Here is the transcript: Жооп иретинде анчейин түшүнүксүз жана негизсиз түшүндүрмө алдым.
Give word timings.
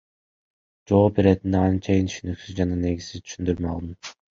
Жооп 0.93 1.21
иретинде 1.25 1.61
анчейин 1.67 2.11
түшүнүксүз 2.15 2.59
жана 2.65 2.83
негизсиз 2.85 3.25
түшүндүрмө 3.27 3.77
алдым. 3.79 4.15